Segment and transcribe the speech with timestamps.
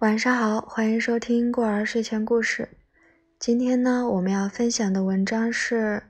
[0.00, 2.68] 晚上好，欢迎收听过儿睡前故事。
[3.36, 6.04] 今天呢，我们要分享的文章是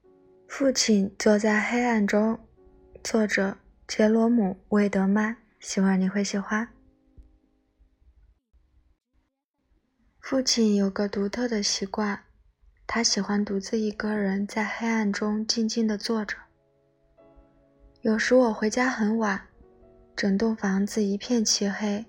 [0.48, 2.34] 《父亲坐在黑暗中》，
[3.04, 5.36] 作者杰罗姆·魏德曼。
[5.60, 6.68] 希望你会喜欢。
[10.18, 12.24] 父亲有个独特的习惯，
[12.88, 16.36] 他喜欢独自一个人在黑暗中静静的坐着。
[18.00, 19.40] 有时我回家很晚，
[20.16, 22.04] 整栋房子一片漆黑。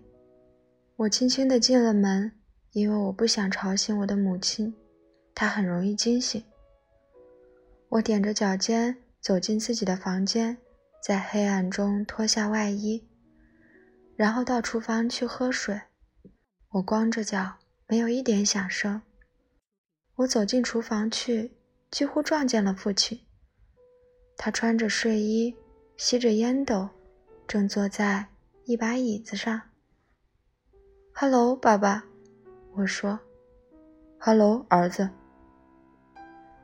[0.95, 2.31] 我轻轻地进了门，
[2.71, 4.75] 因为我不想吵醒我的母亲，
[5.33, 6.43] 她很容易惊醒。
[7.89, 10.55] 我踮着脚尖走进自己的房间，
[11.02, 13.03] 在黑暗中脱下外衣，
[14.16, 15.81] 然后到厨房去喝水。
[16.69, 17.55] 我光着脚，
[17.88, 19.02] 没有一点响声。
[20.17, 21.52] 我走进厨房去，
[21.89, 23.19] 几乎撞见了父亲。
[24.38, 25.55] 他穿着睡衣，
[25.97, 26.89] 吸着烟斗，
[27.47, 28.27] 正坐在
[28.66, 29.72] 一把椅子上。
[31.16, 32.03] “Hello，爸爸。”
[32.73, 33.19] 我说。
[34.19, 35.08] “Hello，儿子。”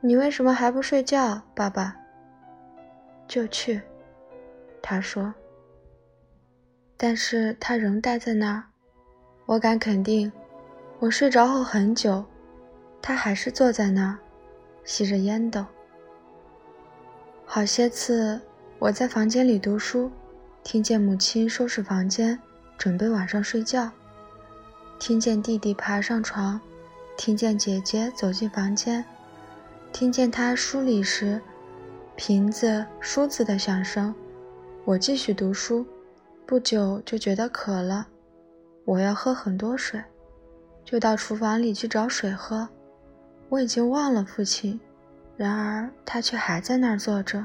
[0.02, 1.96] 你为什么还不睡觉，爸爸？
[3.28, 3.80] 就去，
[4.82, 5.32] 他说。
[6.96, 8.64] 但是他仍待在那儿。
[9.46, 10.30] 我敢肯定，
[10.98, 12.24] 我睡着后很久，
[13.00, 14.18] 他还是坐在那儿，
[14.84, 15.64] 吸着烟斗。
[17.44, 18.40] 好些次，
[18.78, 20.10] 我在房间里读书，
[20.64, 22.38] 听见母亲收拾房间，
[22.76, 23.90] 准备晚上睡觉。
[25.00, 26.60] 听见弟弟爬上床，
[27.16, 29.02] 听见姐姐走进房间，
[29.90, 31.40] 听见他梳理时
[32.16, 34.14] 瓶子、梳子的响声。
[34.84, 35.86] 我继续读书，
[36.44, 38.06] 不久就觉得渴了，
[38.84, 39.98] 我要喝很多水，
[40.84, 42.68] 就到厨房里去找水喝。
[43.48, 44.78] 我已经忘了父亲，
[45.34, 47.42] 然而他却还在那儿坐着，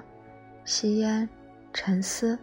[0.66, 1.28] 吸烟、
[1.72, 2.38] 沉思。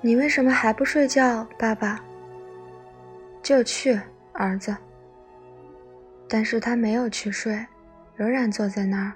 [0.00, 2.02] 你为什么还不睡觉，爸爸？
[3.46, 3.96] 就去，
[4.32, 4.76] 儿子。
[6.28, 7.64] 但是他没有去睡，
[8.16, 9.12] 仍然坐在那儿，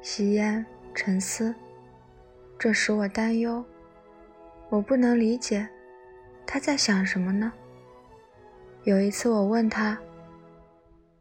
[0.00, 1.52] 吸烟沉思。
[2.56, 3.64] 这使我担忧。
[4.68, 5.68] 我不能理解，
[6.46, 7.52] 他在想什么呢？
[8.84, 9.98] 有一次我问他：“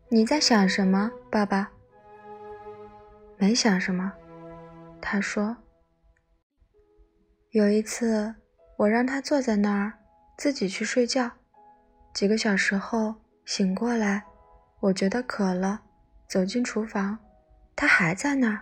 [0.09, 1.71] 你在想什么，爸爸？”
[3.39, 4.13] 没想什么，
[5.01, 5.57] 他说。
[7.49, 8.35] 有一次
[8.77, 9.93] 我让他坐在那儿，
[10.37, 11.31] 自己去睡觉。
[12.13, 14.23] 几个小时后醒过来，
[14.81, 15.81] 我觉得渴了，
[16.27, 17.17] 走进厨房，
[17.75, 18.59] 他还在那儿，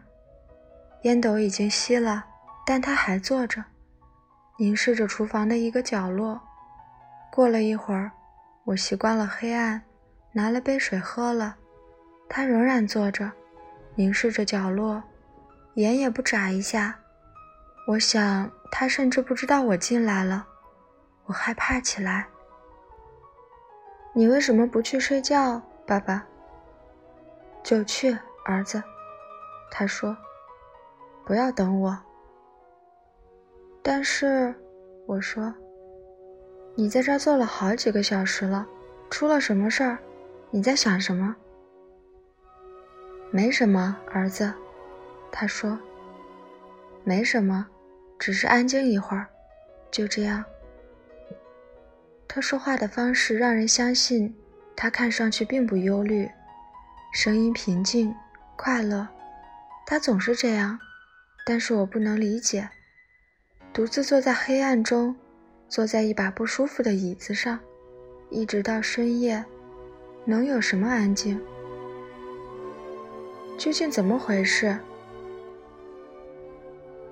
[1.03, 2.25] 烟斗已经熄了，
[2.65, 3.63] 但他还坐着，
[4.57, 6.39] 凝视着厨房的一个角落。
[7.31, 8.11] 过了一会儿，
[8.65, 9.81] 我习惯了黑暗，
[10.31, 11.55] 拿了杯水喝了，
[12.29, 13.31] 他仍然坐着，
[13.95, 15.01] 凝视着角落，
[15.73, 16.99] 眼也不眨一下。
[17.87, 20.45] 我想他甚至不知道我进来了，
[21.25, 22.27] 我害怕起来。
[24.13, 26.25] 你为什么不去睡觉，爸爸？
[27.63, 28.81] 就去，儿子。
[29.71, 30.17] 他说
[31.23, 31.97] ：“不要等我。”
[33.83, 34.53] 但是，
[35.05, 35.53] 我说
[36.75, 38.67] ：“你在这儿坐了好几个小时了，
[39.09, 39.97] 出了什么事儿？
[40.49, 41.35] 你在想什么？”
[43.31, 44.51] 没什么，儿子。
[45.31, 45.77] 他说
[47.05, 47.67] ：“没什么，
[48.17, 49.27] 只是安静一会儿，
[49.91, 50.43] 就这样。”
[52.31, 54.35] 他说话的方式让人相信，
[54.75, 56.29] 他看上去并不忧虑，
[57.11, 58.13] 声音平静、
[58.55, 59.07] 快乐。
[59.83, 60.79] 他总是这样，
[61.43, 62.69] 但是我不能理解。
[63.73, 65.15] 独自坐在黑暗中，
[65.67, 67.59] 坐在一把不舒服的椅子上，
[68.29, 69.43] 一直到深夜，
[70.23, 71.41] 能有什么安静？
[73.57, 74.77] 究竟怎么回事？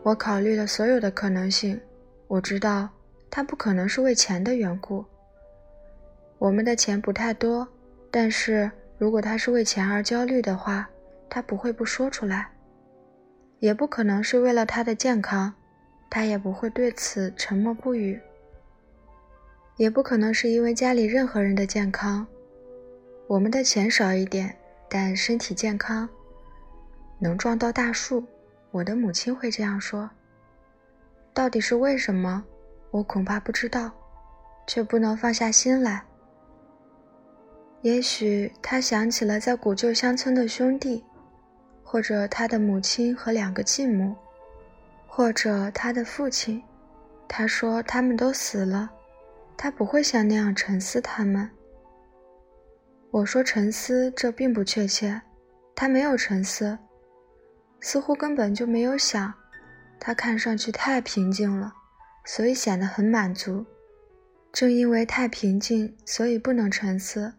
[0.04, 1.82] 我考虑了所有的可能性，
[2.28, 2.88] 我知道。
[3.30, 5.06] 他不可能是为钱的缘故。
[6.38, 7.68] 我们的钱不太多，
[8.12, 10.88] 但是如果他是为钱而焦虑的话，
[11.30, 12.50] 他不会不说出来。
[13.60, 15.54] 也不可能是为了他的健康，
[16.10, 18.20] 他也不会对此沉默不语。
[19.78, 22.26] 也不可能是因为家里任何人的健康。
[23.28, 24.56] 我们的钱少一点，
[24.88, 26.08] 但身体健康，
[27.20, 28.24] 能撞到大树。
[28.70, 30.10] 我的母亲会这样说。
[31.34, 32.44] 到底是为什么？
[32.92, 33.92] 我恐怕不知道，
[34.66, 36.04] 却不能放下心来。
[37.82, 41.06] 也许他想起了在古旧乡村的兄弟，
[41.84, 44.16] 或者他的母亲和两个继母，
[45.06, 46.62] 或者他的父亲。
[47.28, 48.90] 他说他们都死了，
[49.58, 51.50] 他不会像那样沉思他们。
[53.12, 55.22] 我说沉思，这并不确切。
[55.76, 56.78] 他没有沉思，
[57.80, 59.34] 似乎根本就没有想。
[60.00, 61.74] 他看上去太平静了。
[62.28, 63.66] 所以显得很满足，
[64.52, 67.36] 正因为太平静，所以不能沉思。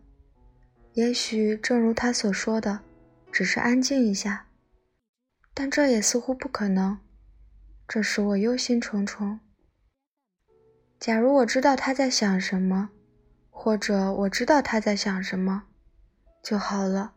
[0.95, 2.81] 也许正如他所说的，
[3.31, 4.47] 只是安静一下，
[5.53, 6.99] 但这也似乎不可能。
[7.87, 9.39] 这使我忧心忡忡。
[10.99, 12.89] 假如我知道他在想什么，
[13.51, 15.65] 或者我知道他在想什么，
[16.43, 17.13] 就好了。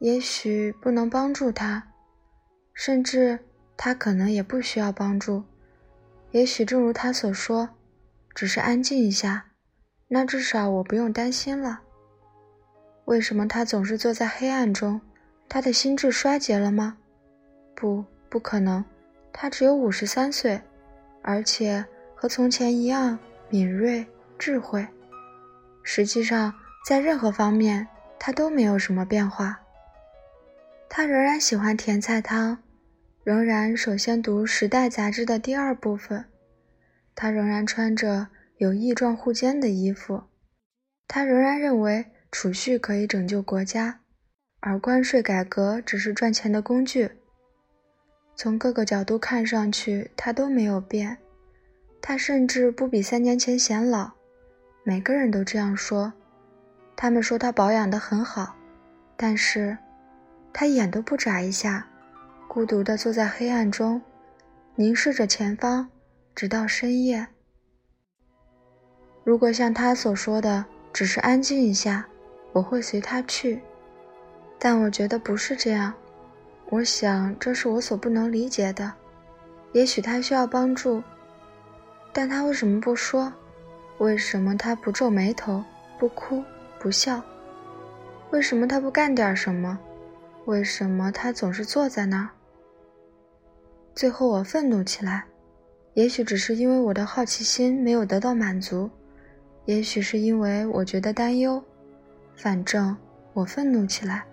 [0.00, 1.92] 也许不能帮助他，
[2.74, 3.38] 甚至
[3.76, 5.44] 他可能也不需要帮助。
[6.30, 7.68] 也许正如他所说，
[8.34, 9.46] 只是安静一下，
[10.08, 11.80] 那至少我不用担心了。
[13.06, 15.00] 为什么他总是坐在黑暗中？
[15.48, 16.98] 他的心智衰竭了吗？
[17.74, 18.84] 不，不可能。
[19.32, 20.60] 他只有五十三岁，
[21.22, 21.84] 而且
[22.14, 24.06] 和从前一样敏锐、
[24.38, 24.86] 智慧。
[25.82, 26.52] 实际上，
[26.86, 27.88] 在任何方面，
[28.18, 29.58] 他都没有什么变化。
[30.90, 32.58] 他仍然喜欢甜菜汤，
[33.28, 36.24] 仍然首先读《时代》杂志的第二部分。
[37.14, 40.22] 他仍然穿着有翼状护肩的衣服。
[41.06, 44.00] 他仍然认为储蓄可以拯救国家，
[44.60, 47.10] 而关税改革只是赚钱的工具。
[48.34, 51.18] 从各个角度看上去，他都没有变。
[52.00, 54.12] 他甚至不比三年前显老。
[54.84, 56.10] 每个人都这样说。
[56.96, 58.56] 他们说他保养得很好，
[59.18, 59.76] 但是。
[60.50, 61.86] 他眼都不眨一下，
[62.48, 64.00] 孤独地坐在黑暗中，
[64.74, 65.86] 凝视着前方，
[66.34, 67.26] 直到深夜。
[69.22, 72.06] 如果像他所说的，只是安静一下，
[72.52, 73.60] 我会随他去。
[74.58, 75.92] 但我觉得不是这样。
[76.70, 78.90] 我想这是我所不能理解的。
[79.72, 81.02] 也许他需要帮助，
[82.14, 83.30] 但他为什么不说？
[83.98, 85.62] 为什么他不皱眉头、
[85.98, 86.42] 不哭、
[86.80, 87.22] 不笑？
[88.30, 89.78] 为什么他不干点什么？
[90.46, 92.30] 为什么他总是坐在那儿？
[93.98, 95.24] 最后我愤怒起来，
[95.94, 98.88] 也许只是因为我的好奇心没有得到满足，
[99.64, 101.60] 也许是因为我觉得担忧。
[102.36, 102.96] 反正
[103.32, 104.24] 我愤怒起来。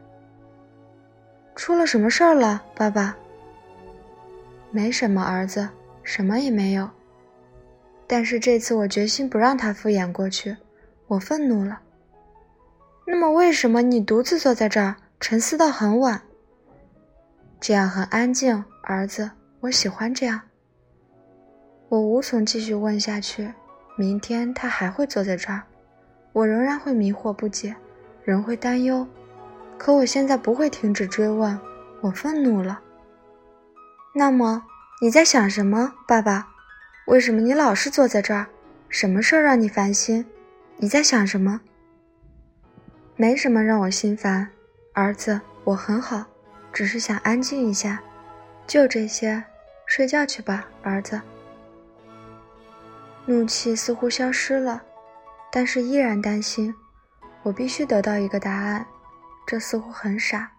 [1.56, 3.18] 出了什么事儿了，爸爸？
[4.70, 5.68] 没什么，儿子，
[6.04, 6.88] 什么也没有。
[8.06, 10.56] 但是这次我决心不让他敷衍过去，
[11.08, 11.82] 我愤怒了。
[13.08, 14.96] 那么为什么你独自坐在这儿？
[15.20, 16.22] 沉思到很晚，
[17.60, 19.32] 这样很安静，儿子，
[19.66, 20.40] 我喜欢这样。
[21.90, 23.52] 我无从继续问下去。
[23.98, 25.64] 明天他还会坐在这儿，
[26.34, 27.76] 我仍然会迷惑不解，
[28.24, 29.08] 仍会担忧。
[29.78, 31.58] 可我现在不会停止追问。
[32.02, 32.80] 我愤怒了。
[34.14, 34.62] 那么
[35.02, 36.48] 你在想什么，爸爸？
[37.08, 38.46] 为什么你老是坐在这儿？
[38.90, 40.24] 什么事儿让你烦心？
[40.78, 41.60] 你在想什么？
[43.16, 44.48] 没什么让我心烦。
[44.94, 46.24] 儿子，我很好，
[46.72, 48.00] 只是想安静一下，
[48.68, 49.42] 就这些，
[49.96, 51.22] 睡觉去吧，儿子。
[53.26, 54.84] 怒气似乎消失了，
[55.50, 56.76] 但是依然担心。
[57.44, 58.86] 我必须得到一个答案，
[59.48, 60.52] 这似乎很傻。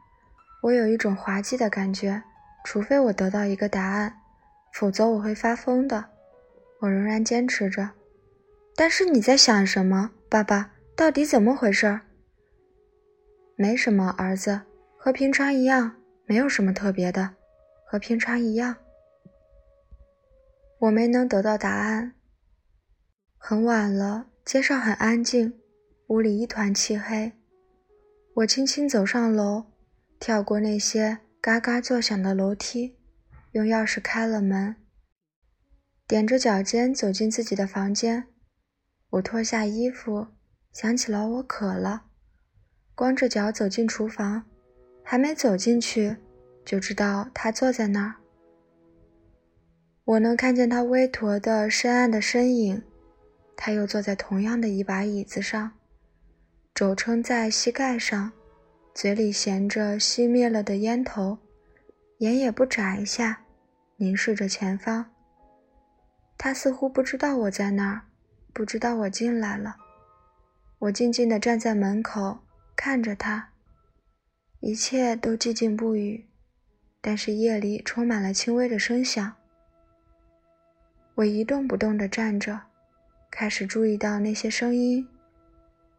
[0.63, 2.23] 我有一种滑稽的感觉，
[2.65, 4.11] 除非我得到一个答案，
[4.73, 6.03] 否则我会发疯的。
[6.81, 7.91] 我仍然坚持着。
[8.75, 10.71] 但是你在想什么，爸爸？
[10.97, 12.01] 到底怎么回事？
[13.55, 14.63] 没什么，儿子，
[14.97, 15.95] 和平常一样，
[16.25, 17.35] 没有什么特别的，
[17.85, 18.75] 和平常一样。
[20.81, 22.15] 我没能得到答案。
[23.39, 25.59] 很晚了，街上很安静，
[26.09, 27.33] 屋里一团漆黑。
[28.35, 29.65] 我轻轻走上楼，
[30.21, 32.97] 跳过那些嘎嘎作响的楼梯，
[33.53, 34.77] 用钥匙开了门，
[36.07, 38.27] 踮着脚尖走进自己的房间。
[39.11, 40.27] 我脱下衣服，
[40.73, 42.07] 想起了我渴了。
[42.95, 44.45] 光着脚走进厨房，
[45.03, 46.17] 还没走进去，
[46.65, 48.17] 就知道他坐在那儿。
[50.07, 52.83] 我能看见他微驼的深暗的身影。
[53.57, 55.73] 他又坐在同样的一把椅子上，
[56.75, 58.33] 肘撑在膝盖上，
[58.95, 61.39] 嘴里衔着熄灭了的烟头，
[62.19, 63.45] 眼也不眨一下，
[63.97, 65.13] 凝视着前方。
[66.39, 68.03] 他似乎不知道我在那儿，
[68.53, 69.77] 不知道我进来了。
[70.79, 72.39] 我静静地站在门口。
[72.77, 73.53] 看着他，
[74.61, 76.27] 一切都寂静不语，
[77.01, 79.35] 但是夜里充满了轻微的声响。
[81.17, 82.61] 我一动不动地站着，
[83.31, 85.09] 开始注意到那些声音：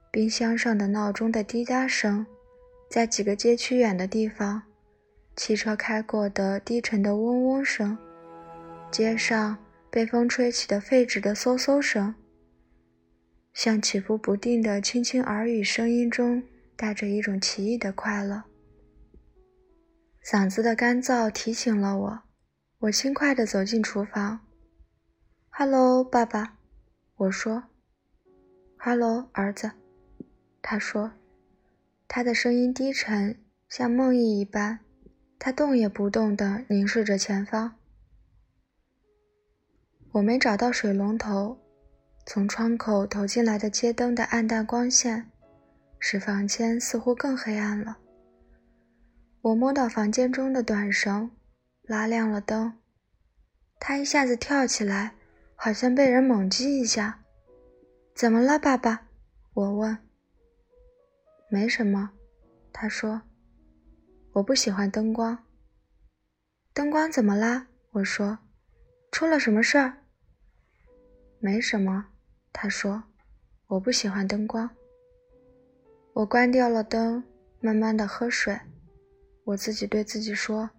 [0.09, 2.25] 冰箱上的闹钟的滴答声，
[2.89, 4.61] 在几个街区远的地方，
[5.35, 7.97] 汽车开过的低沉的嗡嗡声，
[8.89, 9.57] 街上
[9.89, 12.15] 被风吹起的废纸的嗖嗖声，
[13.53, 16.41] 像起伏不定的轻轻耳语声音中。
[16.79, 18.43] 带着一种奇异的快乐，
[20.23, 22.19] 嗓子的干燥提醒了我。
[22.81, 24.46] 我轻快地走进厨房。
[25.59, 26.55] “Hello，爸爸。”
[27.17, 27.63] 我说
[28.77, 29.71] 哈喽，儿子。”
[30.61, 31.13] 他说，
[32.07, 34.81] 他的声音低沉，像梦呓一般。
[35.39, 37.75] 他动也不动地凝视着前方。
[40.11, 41.57] 我没找到水龙头，
[42.23, 45.31] 从窗口投进来的街灯的暗淡光线，
[45.97, 47.97] 使房间似乎更黑暗了。
[49.41, 51.31] 我摸到房间中的短绳，
[51.81, 52.77] 拉亮了灯。
[53.79, 55.15] 他一下子跳起来，
[55.59, 57.23] 好像被人猛击一下。
[58.15, 59.07] 怎么了，爸爸？
[59.53, 59.97] 我问。
[61.49, 62.11] 没什么，
[62.71, 63.23] 他说。
[64.33, 65.45] 我不喜欢灯光。
[66.73, 67.67] 灯光怎么啦？
[67.91, 68.37] 我说。
[69.11, 70.03] 出了什么事儿？
[71.39, 72.05] 没什么，
[72.53, 73.03] 他说。
[73.65, 74.69] 我不喜欢灯光。
[76.13, 77.23] 我关掉了灯，
[77.59, 78.59] 慢慢的喝水。
[79.43, 80.69] 我自己对自己说：“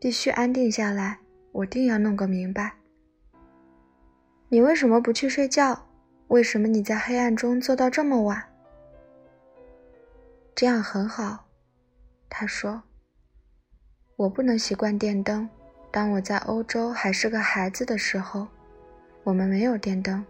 [0.00, 1.20] 必须安定下来，
[1.52, 2.76] 我定要弄个明白。”
[4.48, 5.86] 你为什么不去睡觉？
[6.28, 8.42] 为什么你在黑暗中做到这么晚？
[10.54, 11.46] 这样很好，
[12.28, 12.82] 他说。
[14.14, 15.48] 我不能习惯电灯。
[15.90, 18.46] 当我在欧洲还是个孩子的时候，
[19.24, 20.24] 我们没有电灯。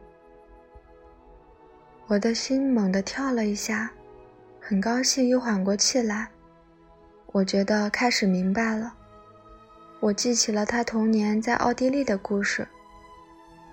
[2.06, 3.90] 我的心猛地跳了一下，
[4.60, 6.28] 很高兴又缓过气来。
[7.32, 8.94] 我觉得开始明白了。
[10.00, 12.66] 我记起了他童年在奥地利的故事。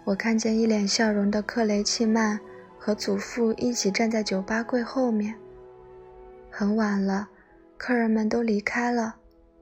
[0.05, 2.39] 我看见一脸笑容的克雷契曼
[2.77, 5.33] 和祖父一起站在酒吧柜后面。
[6.49, 7.29] 很晚了，
[7.77, 9.15] 客人们都离开了，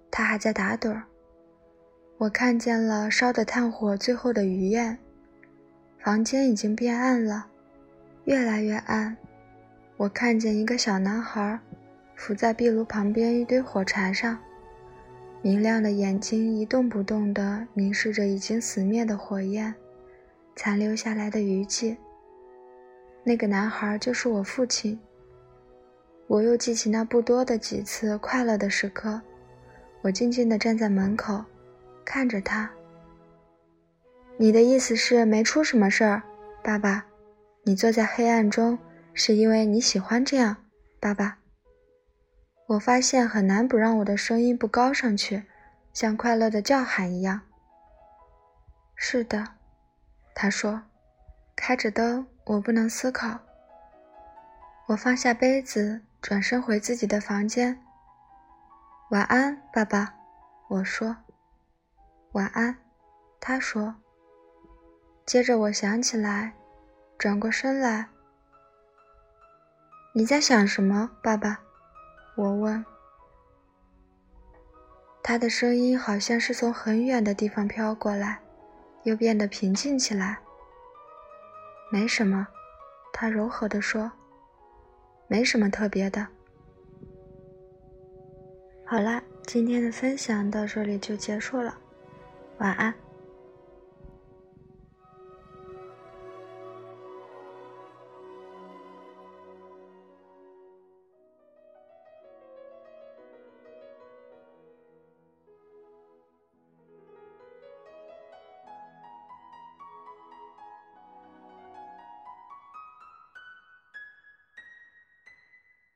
[0.10, 1.03] 他还在打盹儿。
[2.17, 4.98] 我看见了烧的炭火最后的余焰，
[6.00, 7.48] 房间已经变暗了，
[8.25, 9.15] 越来越暗。
[9.98, 11.60] 我看见一个小男孩
[12.15, 14.38] 伏在壁炉旁边一堆火柴上，
[15.41, 19.74] 明亮的眼睛一动不动地凝视着已经死灭的火焰，
[20.63, 21.97] 残留下来的余悸。
[23.23, 24.99] 那个男孩就是我父亲。
[26.27, 29.19] 我又记起那不多的几次快乐的时刻，
[30.03, 31.43] 我静静地站在门口，
[32.05, 32.69] 看着他。
[34.37, 36.21] 你的意思是没出什么事儿，
[36.61, 37.07] 爸爸？
[37.63, 38.77] 你坐在黑暗中
[39.15, 40.57] 是因为你喜欢这样，
[40.99, 41.39] 爸爸？
[42.67, 45.41] 我发现很难不让我的声音不高上去，
[45.91, 47.41] 像快乐的叫喊一样。
[48.95, 49.55] 是的，
[50.33, 50.81] 他说，
[51.55, 53.39] 开着灯，我不能思考。
[54.88, 56.01] 我放下杯子。
[56.21, 57.81] 转身回自己的房间。
[59.09, 60.13] 晚安，爸爸，
[60.67, 61.17] 我说。
[62.33, 62.77] 晚安，
[63.39, 63.95] 他说。
[65.25, 66.53] 接着我想起来，
[67.17, 68.07] 转过身来。
[70.13, 71.59] 你在想什么，爸爸？
[72.35, 72.85] 我问。
[75.23, 78.39] 他的声音好像是从很远的地方飘过来，
[79.03, 80.39] 又变得平静起来。
[81.91, 82.48] 没什么，
[83.12, 84.12] 他柔和地说。
[85.27, 86.27] 没什么特别的。
[88.86, 91.77] 好啦，今天的分享到这里就结束了，
[92.58, 92.93] 晚安。